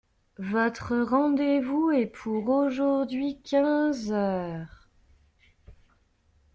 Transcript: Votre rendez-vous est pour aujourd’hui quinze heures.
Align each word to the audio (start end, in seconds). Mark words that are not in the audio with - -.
Votre 0.39 0.97
rendez-vous 1.01 1.91
est 1.91 2.07
pour 2.07 2.49
aujourd’hui 2.49 3.39
quinze 3.43 4.11
heures. 4.11 4.89